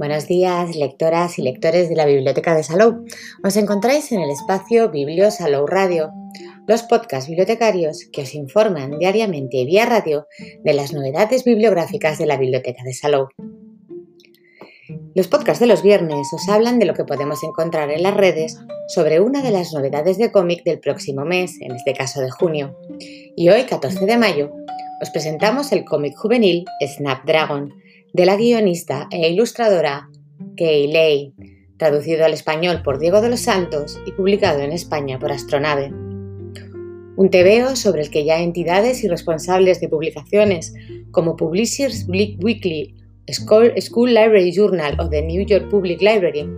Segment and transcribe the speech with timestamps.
[0.00, 3.04] Buenos días, lectoras y lectores de la Biblioteca de Salou.
[3.44, 6.10] Os encontráis en el espacio Biblio Salou Radio,
[6.66, 10.26] los podcasts bibliotecarios que os informan diariamente vía radio
[10.64, 13.28] de las novedades bibliográficas de la Biblioteca de Salou.
[15.14, 18.56] Los podcasts de los viernes os hablan de lo que podemos encontrar en las redes
[18.88, 22.74] sobre una de las novedades de cómic del próximo mes, en este caso de junio.
[23.36, 24.50] Y hoy, 14 de mayo,
[25.02, 27.74] os presentamos el cómic juvenil Snapdragon,
[28.12, 30.08] de la guionista e ilustradora
[30.56, 31.32] Kay Lay,
[31.76, 35.92] traducido al español por Diego de los Santos y publicado en España por Astronave.
[37.16, 40.74] Un tebeo sobre el que ya entidades y responsables de publicaciones
[41.10, 42.94] como Publishers Weekly,
[43.30, 46.48] School, School Library Journal o The New York Public Library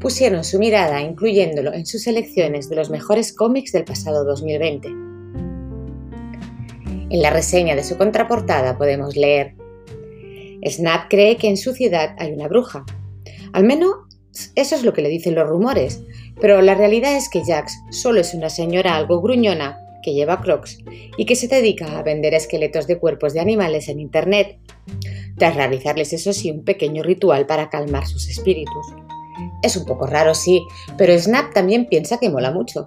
[0.00, 4.88] pusieron su mirada incluyéndolo en sus selecciones de los mejores cómics del pasado 2020.
[7.10, 9.54] En la reseña de su contraportada podemos leer
[10.66, 12.84] Snap cree que en su ciudad hay una bruja.
[13.52, 13.94] Al menos
[14.54, 16.02] eso es lo que le dicen los rumores,
[16.40, 20.78] pero la realidad es que Jax solo es una señora algo gruñona que lleva crocs
[21.16, 24.58] y que se dedica a vender esqueletos de cuerpos de animales en Internet,
[25.36, 28.86] tras realizarles eso sí un pequeño ritual para calmar sus espíritus.
[29.62, 30.64] Es un poco raro, sí,
[30.96, 32.86] pero Snap también piensa que mola mucho.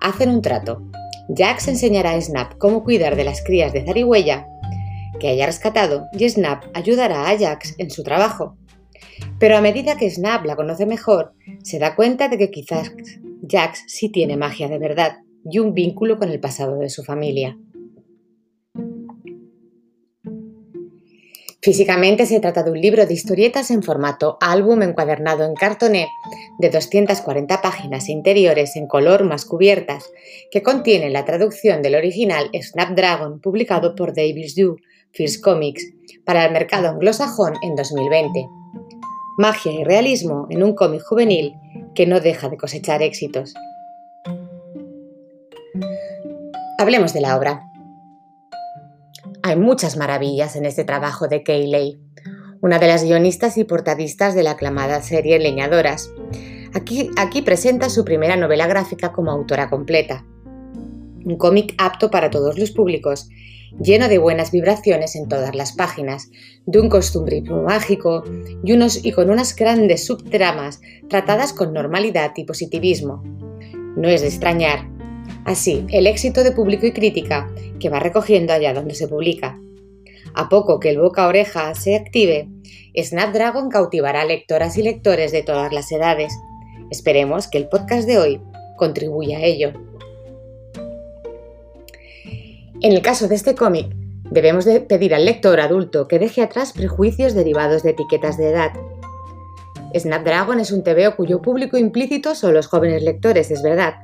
[0.00, 0.82] Hacen un trato.
[1.34, 4.46] Jax enseñará a Snap cómo cuidar de las crías de zarigüeya
[5.18, 8.56] que haya rescatado y Snap ayudará a Jax en su trabajo.
[9.38, 12.92] Pero a medida que Snap la conoce mejor, se da cuenta de que quizás
[13.48, 17.56] Jax sí tiene magia de verdad y un vínculo con el pasado de su familia.
[21.64, 26.08] Físicamente se trata de un libro de historietas en formato álbum encuadernado en cartoné
[26.58, 30.10] de 240 páginas interiores en color más cubiertas,
[30.50, 34.76] que contiene la traducción del original Snapdragon publicado por Davis Dew
[35.14, 35.84] First Comics
[36.26, 38.48] para el mercado anglosajón en 2020.
[39.38, 41.54] Magia y realismo en un cómic juvenil
[41.94, 43.54] que no deja de cosechar éxitos.
[46.78, 47.62] Hablemos de la obra.
[49.44, 52.00] Hay muchas maravillas en este trabajo de Kay
[52.60, 56.10] una de las guionistas y portadistas de la aclamada serie Leñadoras.
[56.72, 60.24] Aquí, aquí presenta su primera novela gráfica como autora completa.
[61.24, 63.28] Un cómic apto para todos los públicos
[63.80, 66.30] lleno de buenas vibraciones en todas las páginas,
[66.66, 68.24] de un costumbrismo mágico
[68.62, 73.22] y, unos, y con unas grandes subtramas tratadas con normalidad y positivismo.
[73.96, 74.88] No es de extrañar.
[75.44, 79.58] Así, el éxito de público y crítica que va recogiendo allá donde se publica.
[80.34, 82.48] A poco que el boca oreja se active,
[82.96, 86.32] Snapdragon cautivará lectoras y lectores de todas las edades.
[86.90, 88.40] Esperemos que el podcast de hoy
[88.76, 89.72] contribuya a ello.
[92.84, 93.96] En el caso de este cómic,
[94.30, 98.72] debemos de pedir al lector adulto que deje atrás prejuicios derivados de etiquetas de edad.
[99.96, 103.94] Snapdragon es un TVO cuyo público implícito son los jóvenes lectores, es verdad.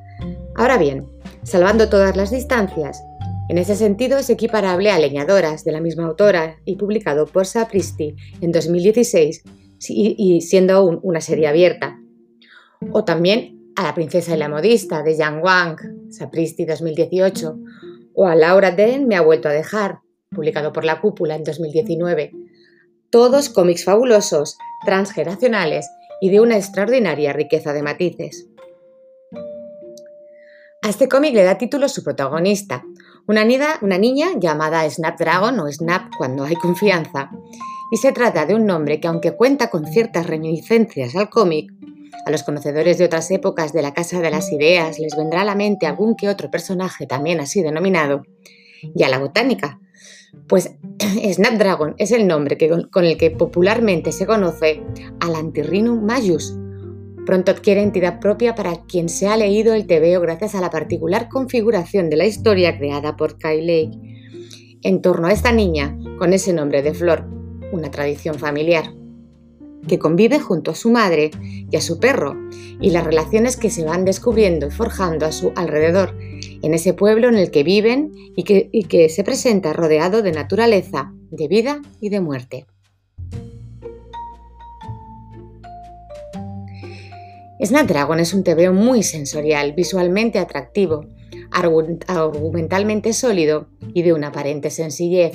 [0.56, 1.06] Ahora bien,
[1.42, 3.02] salvando todas las distancias,
[3.50, 8.16] en ese sentido es equiparable a Leñadoras, de la misma autora y publicado por Sapristi
[8.40, 9.42] en 2016
[9.90, 12.00] y siendo aún una serie abierta.
[12.92, 15.76] O también a La princesa y la modista de Yang Wang,
[16.10, 17.58] Sapristi 2018,
[18.14, 20.00] o a Laura Den me ha vuelto a dejar,
[20.30, 22.32] publicado por La Cúpula en 2019.
[23.10, 25.88] Todos cómics fabulosos, transgeneracionales
[26.20, 28.46] y de una extraordinaria riqueza de matices.
[30.82, 32.84] A este cómic le da título su protagonista,
[33.26, 33.44] una,
[33.82, 37.30] una niña llamada Snapdragon o Snap cuando hay confianza,
[37.90, 41.70] y se trata de un nombre que aunque cuenta con ciertas reminiscencias al cómic,
[42.26, 45.44] a los conocedores de otras épocas de la Casa de las Ideas les vendrá a
[45.44, 48.22] la mente algún que otro personaje también así denominado,
[48.82, 49.78] y a la botánica,
[50.48, 50.76] pues
[51.32, 52.56] Snapdragon es el nombre
[52.90, 54.82] con el que popularmente se conoce
[55.20, 56.56] al Antirrhinum majus.
[57.26, 61.28] Pronto adquiere entidad propia para quien se ha leído el tebeo gracias a la particular
[61.28, 63.98] configuración de la historia creada por Kyle Lake
[64.82, 67.28] en torno a esta niña con ese nombre de flor,
[67.72, 68.99] una tradición familiar
[69.86, 72.36] que convive junto a su madre y a su perro,
[72.80, 76.16] y las relaciones que se van descubriendo y forjando a su alrededor,
[76.62, 81.48] en ese pueblo en el que viven y que, se presenta rodeado de naturaleza, de
[81.48, 82.66] vida y de muerte.
[87.62, 91.06] Snapdragon es un TVO muy sensorial, visualmente atractivo,
[91.50, 95.32] argumentalmente sólido y de una aparente sencillez,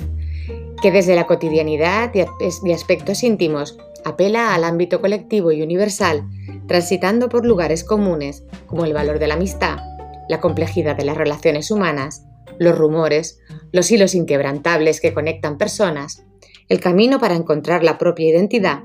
[0.82, 6.30] que desde la cotidianidad y aspectos íntimos apela al ámbito colectivo y universal,
[6.68, 9.78] transitando por lugares comunes como el valor de la amistad,
[10.28, 12.24] la complejidad de las relaciones humanas,
[12.60, 13.40] los rumores,
[13.72, 16.24] los hilos inquebrantables que conectan personas,
[16.68, 18.84] el camino para encontrar la propia identidad,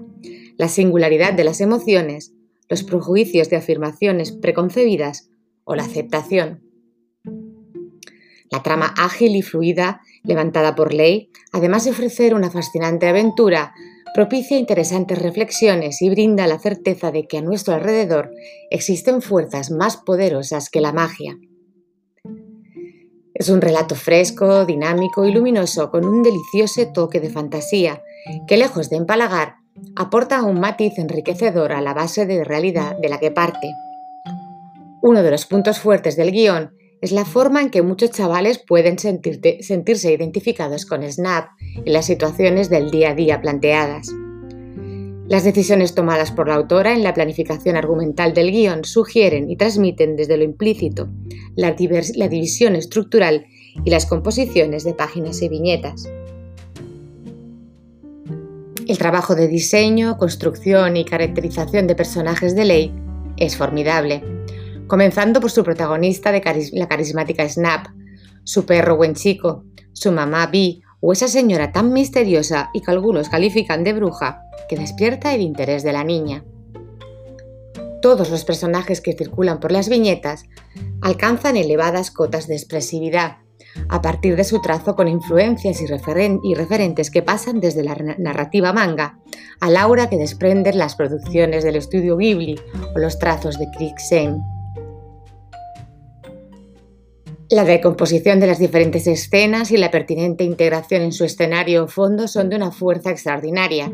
[0.57, 2.33] la singularidad de las emociones,
[2.67, 5.29] los prejuicios de afirmaciones preconcebidas
[5.65, 6.63] o la aceptación.
[8.49, 13.73] La trama ágil y fluida, levantada por ley, además de ofrecer una fascinante aventura,
[14.13, 18.31] propicia interesantes reflexiones y brinda la certeza de que a nuestro alrededor
[18.69, 21.37] existen fuerzas más poderosas que la magia.
[23.33, 28.03] Es un relato fresco, dinámico y luminoso con un delicioso toque de fantasía
[28.47, 29.55] que, lejos de empalagar,
[29.95, 33.73] aporta un matiz enriquecedor a la base de realidad de la que parte.
[35.01, 38.97] Uno de los puntos fuertes del guion es la forma en que muchos chavales pueden
[38.99, 41.49] sentirse identificados con Snap
[41.83, 44.13] en las situaciones del día a día planteadas.
[45.27, 50.15] Las decisiones tomadas por la autora en la planificación argumental del guion sugieren y transmiten
[50.15, 51.09] desde lo implícito
[51.55, 51.75] la,
[52.15, 53.47] la división estructural
[53.83, 56.07] y las composiciones de páginas y viñetas.
[58.87, 62.93] El trabajo de diseño, construcción y caracterización de personajes de ley
[63.37, 64.21] es formidable
[64.91, 67.87] comenzando por su protagonista de la carismática Snap,
[68.43, 73.29] su perro buen chico, su mamá Bee o esa señora tan misteriosa y que algunos
[73.29, 76.43] califican de bruja que despierta el interés de la niña.
[78.01, 80.43] Todos los personajes que circulan por las viñetas
[80.99, 83.37] alcanzan elevadas cotas de expresividad,
[83.87, 89.19] a partir de su trazo con influencias y, referentes que pasan desde la narrativa manga
[89.61, 92.59] al aura que desprenden las producciones del estudio Ghibli
[92.93, 94.43] o los trazos de Kriksen.
[97.51, 102.29] La decomposición de las diferentes escenas y la pertinente integración en su escenario o fondo
[102.29, 103.91] son de una fuerza extraordinaria.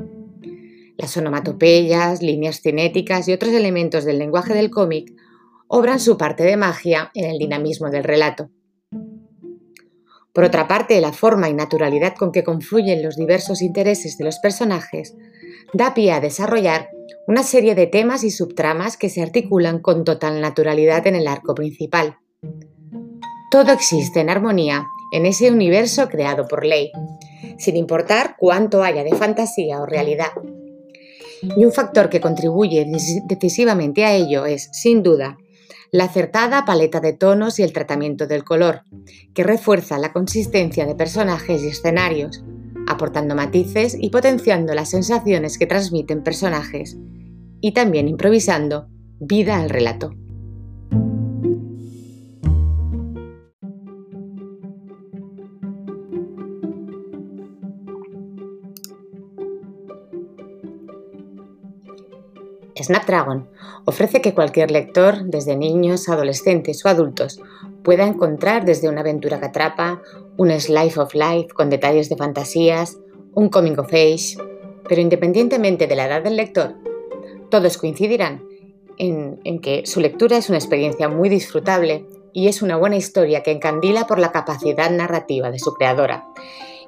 [0.95, 5.11] Las onomatopeyas, líneas cinéticas y otros elementos del lenguaje del cómic
[5.67, 8.51] obran su parte de magia en el dinamismo del relato.
[10.33, 14.37] Por otra parte, la forma y naturalidad con que confluyen los diversos intereses de los
[14.37, 15.15] personajes
[15.73, 16.89] da pie a desarrollar
[17.25, 21.55] una serie de temas y subtramas que se articulan con total naturalidad en el arco
[21.55, 22.17] principal.
[23.49, 26.91] Todo existe en armonía en ese universo creado por ley,
[27.57, 30.31] sin importar cuánto haya de fantasía o realidad.
[31.55, 32.85] Y un factor que contribuye
[33.25, 35.37] decisivamente a ello es, sin duda,
[35.91, 38.81] la acertada paleta de tonos y el tratamiento del color,
[39.33, 42.43] que refuerza la consistencia de personajes y escenarios,
[42.87, 46.97] aportando matices y potenciando las sensaciones que transmiten personajes,
[47.61, 48.87] y también improvisando
[49.19, 50.11] vida al relato.
[62.83, 63.49] Snapdragon
[63.85, 67.39] ofrece que cualquier lector, desde niños, adolescentes o adultos,
[67.83, 70.01] pueda encontrar desde una aventura que atrapa,
[70.37, 72.97] un slice of life con detalles de fantasías,
[73.33, 74.37] un coming of age,
[74.87, 76.75] pero independientemente de la edad del lector,
[77.49, 78.43] todos coincidirán
[78.97, 83.43] en, en que su lectura es una experiencia muy disfrutable y es una buena historia
[83.43, 86.27] que encandila por la capacidad narrativa de su creadora.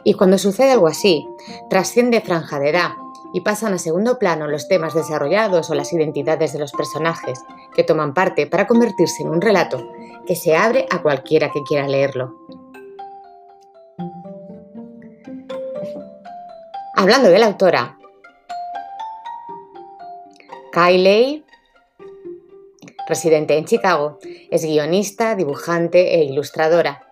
[0.04, 1.26] Y cuando sucede algo así,
[1.70, 2.92] trasciende franja de edad
[3.34, 7.40] y pasan a segundo plano los temas desarrollados o las identidades de los personajes
[7.76, 9.92] que toman parte para convertirse en un relato
[10.26, 12.36] que se abre a cualquiera que quiera leerlo.
[16.96, 17.98] Hablando de la autora,
[20.74, 21.46] Kylie,
[23.08, 24.20] residente en Chicago,
[24.52, 27.08] es guionista, dibujante e ilustradora.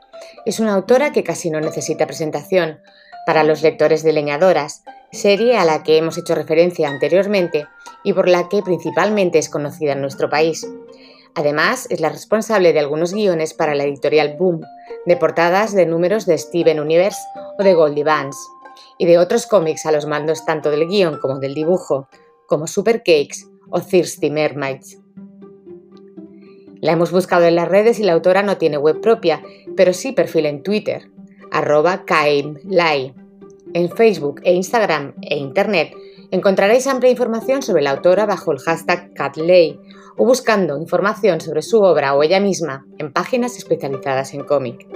[0.46, 2.80] Es una autora que casi no necesita presentación
[3.28, 7.68] para los lectores de Leñadoras, serie a la que hemos hecho referencia anteriormente
[8.06, 10.66] y por la que principalmente es conocida en nuestro país.
[11.36, 14.62] Además, es la responsable de algunos guiones para la editorial Boom,
[15.06, 17.20] de portadas de números de Steven Universe
[17.60, 18.40] o de Goldie Vance,
[18.98, 22.08] y de otros cómics a los mandos tanto del guion como del dibujo,
[22.46, 25.00] como Super Cakes o Thirsty Mermaids.
[26.80, 29.44] La hemos buscado en las redes y la autora no tiene web propia,
[29.76, 31.10] pero sí perfil en Twitter,
[31.58, 32.04] arroba
[33.74, 35.94] en Facebook e Instagram e Internet
[36.32, 39.80] encontraréis amplia información sobre la autora bajo el hashtag CatLay
[40.18, 44.88] o buscando información sobre su obra o ella misma en páginas especializadas en cómic.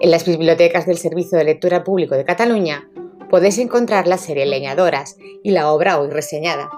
[0.00, 2.88] En las bibliotecas del Servicio de Lectura Público de Cataluña
[3.30, 6.70] podéis encontrar la serie Leñadoras y la obra hoy reseñada.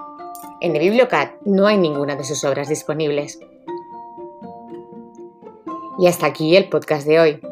[0.61, 3.39] En el Bibliocat no hay ninguna de sus obras disponibles.
[5.97, 7.48] Y hasta aquí el podcast de hoy.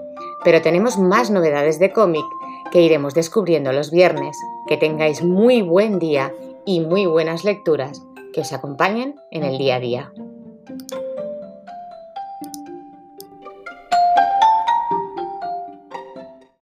[0.48, 2.24] Pero tenemos más novedades de cómic
[2.72, 4.38] que iremos descubriendo los viernes.
[4.66, 6.32] Que tengáis muy buen día
[6.66, 8.01] y muy buenas lecturas
[8.32, 10.13] que os acompañen en el día a día.